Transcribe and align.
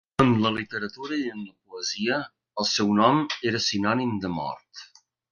En 0.23 0.29
la 0.43 0.51
literatura 0.53 1.17
i 1.23 1.27
en 1.33 1.43
la 1.49 1.73
poesia 1.73 2.17
el 2.63 2.67
seu 2.69 2.89
nom 3.01 3.19
era 3.51 3.61
sinònim 3.67 4.15
de 4.25 4.33
mort. 4.39 4.83